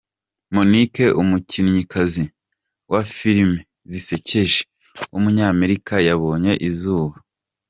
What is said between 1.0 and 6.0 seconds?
umukinnyikazi wa filime zisekeje w’umunyamerika